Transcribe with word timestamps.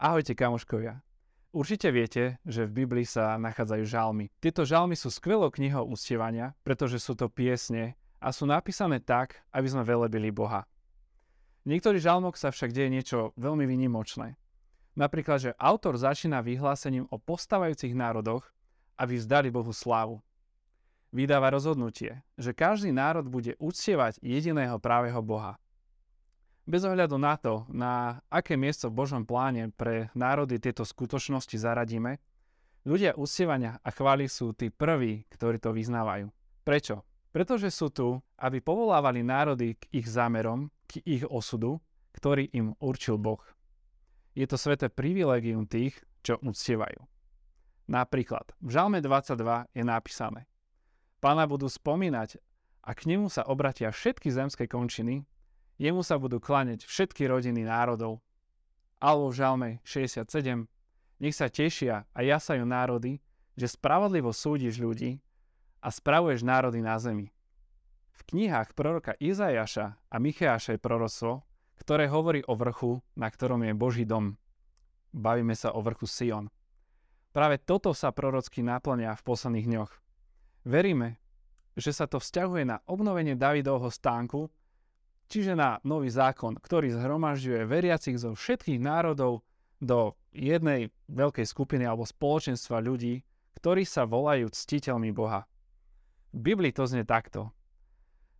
Ahojte 0.00 0.32
kamoškovia. 0.32 1.04
Určite 1.52 1.92
viete, 1.92 2.40
že 2.48 2.64
v 2.64 2.72
Biblii 2.72 3.04
sa 3.04 3.36
nachádzajú 3.36 3.84
žalmy. 3.84 4.32
Tieto 4.40 4.64
žalmy 4.64 4.96
sú 4.96 5.12
skvelou 5.12 5.52
knihou 5.52 5.92
uctievania, 5.92 6.56
pretože 6.64 6.96
sú 6.96 7.12
to 7.12 7.28
piesne 7.28 8.00
a 8.16 8.32
sú 8.32 8.48
napísané 8.48 9.04
tak, 9.04 9.44
aby 9.52 9.68
sme 9.68 9.84
velebili 9.84 10.32
Boha. 10.32 10.64
V 11.68 11.76
niektorých 11.76 12.00
žalmoch 12.00 12.40
sa 12.40 12.48
však 12.48 12.72
deje 12.72 12.88
niečo 12.88 13.36
veľmi 13.36 13.68
vynimočné. 13.68 14.40
Napríklad, 14.96 15.36
že 15.36 15.56
autor 15.60 16.00
začína 16.00 16.40
vyhlásením 16.40 17.04
o 17.12 17.20
postávajúcich 17.20 17.92
národoch, 17.92 18.48
aby 18.96 19.20
vzdali 19.20 19.52
Bohu 19.52 19.76
slávu. 19.76 20.24
Vydáva 21.12 21.52
rozhodnutie, 21.52 22.24
že 22.40 22.56
každý 22.56 22.88
národ 22.88 23.28
bude 23.28 23.52
uctievať 23.60 24.16
jediného 24.24 24.80
právého 24.80 25.20
Boha. 25.20 25.60
Bez 26.70 26.86
ohľadu 26.86 27.18
na 27.18 27.34
to, 27.34 27.66
na 27.74 28.22
aké 28.30 28.54
miesto 28.54 28.86
v 28.86 29.02
Božom 29.02 29.26
pláne 29.26 29.74
pre 29.74 30.06
národy 30.14 30.62
tieto 30.62 30.86
skutočnosti 30.86 31.58
zaradíme, 31.58 32.22
ľudia 32.86 33.18
usievania 33.18 33.82
a 33.82 33.90
chvály 33.90 34.30
sú 34.30 34.54
tí 34.54 34.70
prví, 34.70 35.26
ktorí 35.34 35.58
to 35.58 35.74
vyznávajú. 35.74 36.30
Prečo? 36.62 37.02
Pretože 37.34 37.74
sú 37.74 37.90
tu, 37.90 38.22
aby 38.38 38.62
povolávali 38.62 39.26
národy 39.26 39.82
k 39.82 39.98
ich 39.98 40.06
zámerom, 40.06 40.70
k 40.86 41.02
ich 41.02 41.26
osudu, 41.26 41.82
ktorý 42.14 42.46
im 42.54 42.78
určil 42.78 43.18
Boh. 43.18 43.42
Je 44.38 44.46
to 44.46 44.54
sveté 44.54 44.86
privilegium 44.86 45.66
tých, 45.66 45.98
čo 46.22 46.38
uctievajú. 46.38 47.02
Napríklad 47.90 48.54
v 48.62 48.70
Žalme 48.70 49.02
22 49.02 49.74
je 49.74 49.82
napísané 49.82 50.46
Pána 51.18 51.50
budú 51.50 51.66
spomínať 51.66 52.38
a 52.86 52.94
k 52.94 53.10
nemu 53.10 53.26
sa 53.26 53.42
obratia 53.42 53.90
všetky 53.90 54.30
zemské 54.30 54.70
končiny 54.70 55.26
Jemu 55.80 56.04
sa 56.04 56.20
budú 56.20 56.36
klaneť 56.36 56.84
všetky 56.84 57.24
rodiny 57.24 57.64
národov. 57.64 58.20
Alebo 59.00 59.32
v 59.32 59.38
žalme 59.40 59.68
67. 59.88 60.68
Nech 61.24 61.32
sa 61.32 61.48
tešia 61.48 62.04
a 62.12 62.20
jasajú 62.20 62.68
národy, 62.68 63.16
že 63.56 63.64
spravodlivo 63.64 64.28
súdiš 64.28 64.76
ľudí 64.76 65.24
a 65.80 65.88
spravuješ 65.88 66.44
národy 66.44 66.84
na 66.84 67.00
zemi. 67.00 67.32
V 68.12 68.20
knihách 68.28 68.76
proroka 68.76 69.16
Izajaša 69.16 69.96
a 70.12 70.16
Micheáša 70.20 70.76
je 70.76 70.84
proroctvo, 70.84 71.48
ktoré 71.80 72.12
hovorí 72.12 72.44
o 72.44 72.52
vrchu, 72.52 73.00
na 73.16 73.32
ktorom 73.32 73.64
je 73.64 73.72
Boží 73.72 74.04
dom. 74.04 74.36
Bavíme 75.16 75.56
sa 75.56 75.72
o 75.72 75.80
vrchu 75.80 76.04
Sion. 76.04 76.52
Práve 77.32 77.56
toto 77.56 77.96
sa 77.96 78.12
prorocky 78.12 78.60
naplňa 78.60 79.16
v 79.16 79.24
posledných 79.24 79.64
dňoch. 79.64 79.92
Veríme, 80.68 81.16
že 81.72 81.96
sa 81.96 82.04
to 82.04 82.20
vzťahuje 82.20 82.68
na 82.68 82.84
obnovenie 82.84 83.32
Davidovho 83.32 83.88
stánku, 83.88 84.52
čiže 85.30 85.54
na 85.54 85.78
nový 85.86 86.10
zákon, 86.10 86.58
ktorý 86.58 86.90
zhromažďuje 86.90 87.62
veriacich 87.62 88.18
zo 88.18 88.34
všetkých 88.34 88.82
národov 88.82 89.46
do 89.78 90.18
jednej 90.34 90.90
veľkej 91.06 91.46
skupiny 91.46 91.86
alebo 91.86 92.02
spoločenstva 92.02 92.82
ľudí, 92.82 93.22
ktorí 93.62 93.86
sa 93.86 94.04
volajú 94.04 94.50
ctiteľmi 94.50 95.14
Boha. 95.14 95.46
V 96.34 96.38
Biblii 96.42 96.74
to 96.74 96.84
znie 96.84 97.06
takto. 97.06 97.54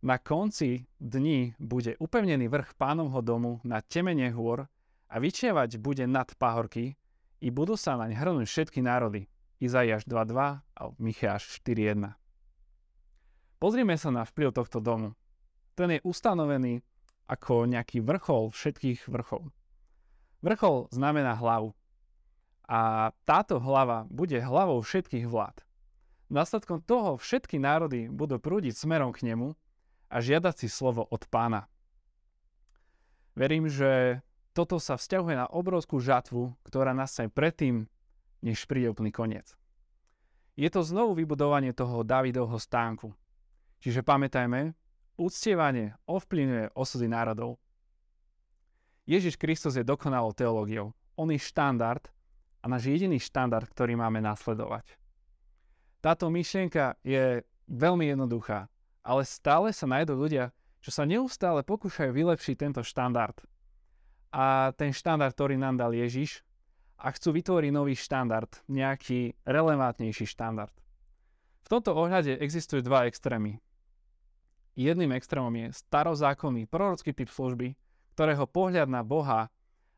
Na 0.00 0.16
konci 0.16 0.88
dní 0.96 1.52
bude 1.60 1.98
upevnený 2.00 2.48
vrch 2.48 2.78
pánovho 2.78 3.20
domu 3.20 3.60
na 3.66 3.84
temene 3.84 4.30
hôr 4.32 4.64
a 5.10 5.14
vyčievať 5.18 5.76
bude 5.82 6.06
nad 6.08 6.30
pahorky 6.38 6.96
i 7.42 7.48
budú 7.52 7.76
sa 7.76 7.98
naň 7.98 8.16
hrnúť 8.16 8.46
všetky 8.46 8.80
národy. 8.80 9.28
Izaiáš 9.58 10.06
2.2 10.06 10.38
a 10.62 10.82
Micháš 11.02 11.58
4.1. 11.66 12.14
Pozrime 13.58 13.98
sa 13.98 14.14
na 14.14 14.22
vplyv 14.22 14.54
tohto 14.54 14.78
domu 14.78 15.18
ten 15.78 15.94
je 15.94 16.00
ustanovený 16.02 16.82
ako 17.30 17.70
nejaký 17.70 18.02
vrchol 18.02 18.50
všetkých 18.50 19.06
vrchov. 19.06 19.46
Vrchol 20.42 20.90
znamená 20.90 21.38
hlavu. 21.38 21.70
A 22.66 23.10
táto 23.22 23.62
hlava 23.62 24.10
bude 24.10 24.36
hlavou 24.42 24.82
všetkých 24.82 25.30
vlád. 25.30 25.62
Následkom 26.28 26.84
toho 26.84 27.16
všetky 27.16 27.56
národy 27.56 28.10
budú 28.10 28.36
prúdiť 28.36 28.76
smerom 28.76 29.14
k 29.14 29.32
nemu 29.32 29.56
a 30.12 30.16
žiadať 30.20 30.66
si 30.66 30.68
slovo 30.68 31.06
od 31.08 31.24
pána. 31.30 31.70
Verím, 33.32 33.70
že 33.70 34.20
toto 34.52 34.82
sa 34.82 34.98
vzťahuje 34.98 35.38
na 35.38 35.46
obrovskú 35.46 36.02
žatvu, 36.02 36.58
ktorá 36.66 36.90
nastane 36.92 37.30
predtým, 37.30 37.86
než 38.42 38.66
príde 38.66 38.90
úplný 38.90 39.14
koniec. 39.14 39.54
Je 40.58 40.66
to 40.68 40.82
znovu 40.82 41.14
vybudovanie 41.14 41.70
toho 41.70 42.02
Davidovho 42.02 42.58
stánku. 42.58 43.14
Čiže 43.78 44.02
pamätajme, 44.02 44.74
Úctievanie 45.18 45.98
ovplyvňuje 46.06 46.78
osudy 46.78 47.10
národov. 47.10 47.58
Ježiš 49.02 49.34
Kristus 49.34 49.74
je 49.74 49.82
dokonalou 49.82 50.30
teológiou. 50.30 50.94
On 51.18 51.26
je 51.26 51.42
štandard 51.42 52.06
a 52.62 52.70
náš 52.70 52.86
jediný 52.86 53.18
štandard, 53.18 53.66
ktorý 53.66 53.98
máme 53.98 54.22
nasledovať. 54.22 54.94
Táto 55.98 56.30
myšlienka 56.30 56.94
je 57.02 57.42
veľmi 57.66 58.06
jednoduchá, 58.14 58.70
ale 59.02 59.26
stále 59.26 59.74
sa 59.74 59.90
nájdú 59.90 60.14
ľudia, 60.14 60.54
čo 60.78 60.94
sa 60.94 61.02
neustále 61.02 61.66
pokúšajú 61.66 62.14
vylepšiť 62.14 62.54
tento 62.54 62.86
štandard. 62.86 63.34
A 64.30 64.70
ten 64.78 64.94
štandard, 64.94 65.34
ktorý 65.34 65.58
nám 65.58 65.82
dal 65.82 65.90
Ježiš, 65.98 66.46
a 66.98 67.14
chcú 67.14 67.38
vytvoriť 67.38 67.70
nový 67.70 67.94
štandard, 67.94 68.50
nejaký 68.66 69.34
relevantnejší 69.46 70.26
štandard. 70.26 70.74
V 71.62 71.68
tomto 71.70 71.94
ohľade 71.94 72.34
existujú 72.38 72.82
dva 72.82 73.06
extrémy. 73.06 73.62
Jedným 74.78 75.10
extrémom 75.10 75.50
je 75.58 75.74
starozákonný 75.74 76.70
prorocký 76.70 77.10
typ 77.10 77.26
služby, 77.26 77.74
ktorého 78.14 78.46
pohľad 78.46 78.86
na 78.86 79.02
Boha 79.02 79.50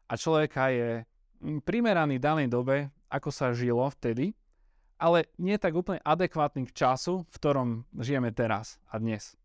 a 0.08 0.12
človeka 0.16 0.72
je 0.72 1.04
mm, 1.44 1.60
primeraný 1.68 2.16
danej 2.16 2.48
dobe, 2.48 2.88
ako 3.12 3.28
sa 3.28 3.52
žilo 3.52 3.84
vtedy, 3.92 4.32
ale 4.96 5.28
nie 5.36 5.60
tak 5.60 5.76
úplne 5.76 6.00
adekvátny 6.00 6.64
k 6.64 6.72
času, 6.72 7.28
v 7.28 7.34
ktorom 7.36 7.68
žijeme 7.92 8.32
teraz 8.32 8.80
a 8.88 8.96
dnes. 8.96 9.36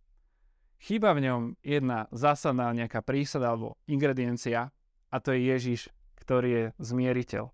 Chýba 0.79 1.11
v 1.11 1.27
ňom 1.27 1.41
jedna 1.59 2.07
zásadná 2.15 2.71
nejaká 2.71 3.03
prísada 3.03 3.51
alebo 3.51 3.75
ingrediencia 3.91 4.71
a 5.11 5.15
to 5.19 5.35
je 5.35 5.51
Ježiš, 5.51 5.91
ktorý 6.15 6.49
je 6.51 6.65
zmieriteľ. 6.79 7.51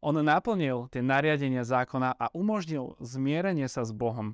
On 0.00 0.16
naplnil 0.16 0.88
tie 0.88 1.04
nariadenia 1.04 1.68
zákona 1.68 2.16
a 2.16 2.32
umožnil 2.32 2.96
zmierenie 3.04 3.68
sa 3.68 3.84
s 3.84 3.92
Bohom. 3.92 4.32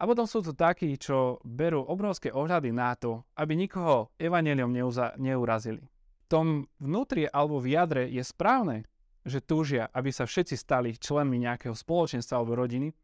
A 0.00 0.08
potom 0.08 0.24
sú 0.24 0.40
tu 0.40 0.56
takí, 0.56 0.96
čo 0.96 1.44
berú 1.44 1.84
obrovské 1.84 2.32
ohľady 2.32 2.72
na 2.72 2.96
to, 2.96 3.20
aby 3.36 3.52
nikoho 3.52 4.08
evaneliom 4.16 4.72
neuza- 4.72 5.12
neurazili. 5.20 5.84
V 6.24 6.26
tom 6.32 6.46
vnútri 6.80 7.28
alebo 7.28 7.60
v 7.60 7.76
jadre 7.76 8.08
je 8.08 8.24
správne, 8.24 8.88
že 9.28 9.44
túžia, 9.44 9.92
aby 9.92 10.08
sa 10.08 10.24
všetci 10.24 10.56
stali 10.56 10.96
členmi 10.96 11.44
nejakého 11.44 11.76
spoločenstva 11.76 12.40
alebo 12.40 12.56
rodiny. 12.56 12.96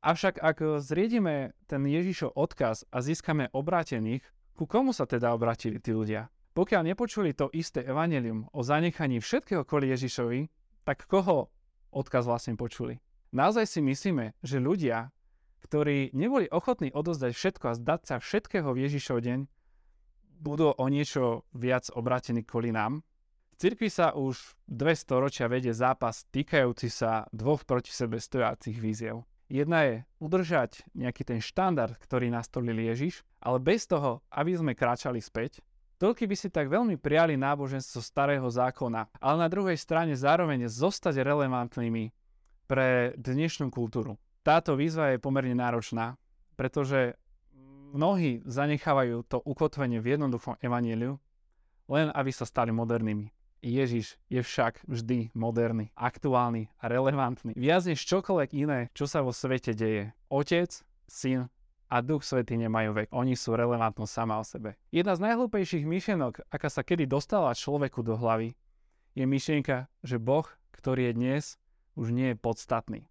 Avšak 0.00 0.40
ak 0.40 0.80
zriedime 0.80 1.52
ten 1.68 1.84
Ježišov 1.84 2.32
odkaz 2.32 2.88
a 2.88 3.04
získame 3.04 3.52
obrátených, 3.52 4.24
ku 4.56 4.64
komu 4.64 4.96
sa 4.96 5.04
teda 5.04 5.36
obratili 5.36 5.76
tí 5.76 5.92
ľudia? 5.92 6.32
Pokiaľ 6.56 6.96
nepočuli 6.96 7.36
to 7.36 7.52
isté 7.52 7.84
evanelium 7.84 8.48
o 8.56 8.64
zanechaní 8.64 9.20
všetkého 9.20 9.68
kvôli 9.68 9.92
Ježišovi, 9.92 10.48
tak 10.88 11.04
koho 11.04 11.52
odkaz 11.92 12.24
vlastne 12.24 12.56
počuli? 12.56 12.96
Naozaj 13.36 13.68
si 13.68 13.80
myslíme, 13.84 14.32
že 14.40 14.56
ľudia, 14.56 15.12
ktorí 15.66 16.14
neboli 16.14 16.46
ochotní 16.46 16.94
odozdať 16.94 17.34
všetko 17.34 17.64
a 17.74 17.78
zdať 17.78 18.00
sa 18.06 18.16
všetkého 18.22 18.70
v 18.70 18.86
Ježišov 18.86 19.18
deň, 19.18 19.38
budú 20.38 20.70
o 20.70 20.86
niečo 20.86 21.42
viac 21.50 21.90
obratení 21.90 22.46
kvôli 22.46 22.70
nám. 22.70 23.02
V 23.56 23.66
cirkvi 23.66 23.90
sa 23.90 24.14
už 24.14 24.54
dve 24.68 24.94
storočia 24.94 25.50
vedie 25.50 25.74
zápas 25.74 26.28
týkajúci 26.30 26.92
sa 26.92 27.26
dvoch 27.34 27.66
proti 27.66 27.90
sebe 27.90 28.22
stojacich 28.22 28.78
víziev. 28.78 29.26
Jedna 29.48 29.86
je 29.86 29.94
udržať 30.18 30.86
nejaký 30.92 31.22
ten 31.22 31.40
štandard, 31.40 31.96
ktorý 31.98 32.30
nastolil 32.30 32.76
Ježiš, 32.76 33.26
ale 33.42 33.62
bez 33.62 33.86
toho, 33.86 34.22
aby 34.30 34.54
sme 34.54 34.76
kráčali 34.76 35.22
späť. 35.22 35.62
Toľky 35.96 36.28
by 36.28 36.36
si 36.36 36.52
tak 36.52 36.68
veľmi 36.68 37.00
prijali 37.00 37.40
náboženstvo 37.40 38.04
starého 38.04 38.44
zákona, 38.44 39.08
ale 39.16 39.36
na 39.40 39.48
druhej 39.48 39.80
strane 39.80 40.12
zároveň 40.12 40.68
zostať 40.68 41.24
relevantnými 41.24 42.12
pre 42.68 43.16
dnešnú 43.16 43.72
kultúru. 43.72 44.20
Táto 44.46 44.78
výzva 44.78 45.10
je 45.10 45.18
pomerne 45.18 45.58
náročná, 45.58 46.14
pretože 46.54 47.18
mnohí 47.90 48.46
zanechávajú 48.46 49.26
to 49.26 49.42
ukotvenie 49.42 49.98
v 49.98 50.14
jednoduchom 50.14 50.54
evaníliu, 50.62 51.18
len 51.90 52.14
aby 52.14 52.30
sa 52.30 52.46
stali 52.46 52.70
modernými. 52.70 53.34
Ježiš 53.58 54.14
je 54.30 54.38
však 54.38 54.86
vždy 54.86 55.34
moderný, 55.34 55.90
aktuálny 55.98 56.70
a 56.78 56.86
relevantný. 56.86 57.58
Viac 57.58 57.90
než 57.90 58.06
čokoľvek 58.06 58.50
iné, 58.54 58.86
čo 58.94 59.10
sa 59.10 59.18
vo 59.18 59.34
svete 59.34 59.74
deje. 59.74 60.14
Otec, 60.30 60.70
syn 61.10 61.50
a 61.90 61.98
duch 61.98 62.22
svety 62.22 62.54
nemajú 62.54 62.94
vek. 62.94 63.08
Oni 63.10 63.34
sú 63.34 63.58
relevantnosť 63.58 64.12
sama 64.14 64.38
o 64.38 64.46
sebe. 64.46 64.78
Jedna 64.94 65.18
z 65.18 65.26
najhlúpejších 65.26 65.82
myšlienok, 65.82 66.46
aká 66.54 66.70
sa 66.70 66.86
kedy 66.86 67.10
dostala 67.10 67.50
človeku 67.50 67.98
do 68.06 68.14
hlavy, 68.14 68.54
je 69.18 69.26
myšlienka, 69.26 69.90
že 70.06 70.22
Boh, 70.22 70.46
ktorý 70.70 71.10
je 71.10 71.12
dnes, 71.18 71.42
už 71.98 72.14
nie 72.14 72.30
je 72.30 72.38
podstatný. 72.38 73.10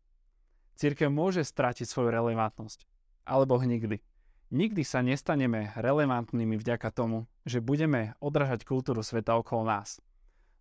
Církev 0.76 1.08
môže 1.08 1.48
stratiť 1.48 1.88
svoju 1.88 2.12
relevantnosť. 2.12 2.84
Alebo 3.24 3.56
nikdy. 3.58 4.04
Nikdy 4.52 4.84
sa 4.86 5.02
nestaneme 5.02 5.74
relevantnými 5.74 6.60
vďaka 6.60 6.92
tomu, 6.94 7.26
že 7.48 7.64
budeme 7.64 8.14
odrážať 8.22 8.68
kultúru 8.68 9.02
sveta 9.02 9.40
okolo 9.40 9.66
nás. 9.66 10.04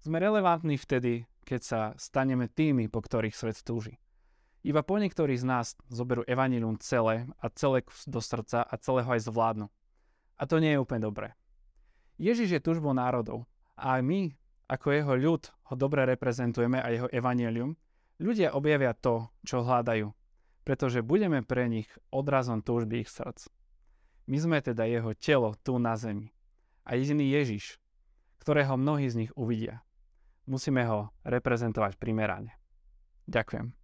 Sme 0.01 0.23
relevantní 0.23 0.81
vtedy, 0.81 1.29
keď 1.45 1.61
sa 1.61 1.81
staneme 2.01 2.49
tými, 2.49 2.89
po 2.89 3.05
ktorých 3.05 3.37
svet 3.37 3.61
túži. 3.61 4.01
Iba 4.65 4.81
po 4.81 4.97
niektorí 4.97 5.37
z 5.37 5.45
nás 5.45 5.77
zoberú 5.93 6.25
evanilium 6.25 6.81
celé 6.81 7.29
a 7.37 7.53
celé 7.53 7.85
do 8.09 8.21
srdca 8.25 8.65
a 8.65 8.75
celého 8.81 9.11
aj 9.13 9.29
zvládnu. 9.29 9.69
A 10.41 10.43
to 10.49 10.57
nie 10.57 10.73
je 10.73 10.81
úplne 10.81 11.05
dobré. 11.05 11.37
Ježiš 12.17 12.57
je 12.57 12.65
tužbou 12.65 12.97
národov 12.97 13.45
a 13.77 14.01
aj 14.01 14.03
my, 14.07 14.33
ako 14.71 14.87
jeho 14.97 15.15
ľud, 15.21 15.43
ho 15.69 15.75
dobre 15.77 16.09
reprezentujeme 16.09 16.81
a 16.81 16.89
jeho 16.89 17.09
evanilium, 17.13 17.77
ľudia 18.19 18.55
objavia 18.55 18.95
to, 18.95 19.29
čo 19.43 19.63
hľadajú, 19.63 20.11
pretože 20.65 21.05
budeme 21.05 21.45
pre 21.45 21.69
nich 21.69 21.89
odrazom 22.11 22.65
túžby 22.65 23.05
ich 23.05 23.11
srdc. 23.11 23.51
My 24.25 24.37
sme 24.41 24.59
teda 24.65 24.89
jeho 24.89 25.13
telo 25.13 25.53
tu 25.61 25.77
na 25.77 25.95
zemi. 26.01 26.33
A 26.85 26.97
jediný 26.97 27.29
Ježiš, 27.29 27.77
ktorého 28.41 28.77
mnohí 28.77 29.09
z 29.09 29.25
nich 29.25 29.33
uvidia. 29.37 29.85
Musíme 30.45 30.85
ho 30.85 31.13
reprezentovať 31.25 31.97
primerane. 31.97 32.57
Ďakujem. 33.29 33.84